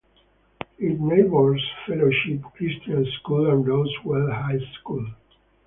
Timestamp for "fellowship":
1.85-2.41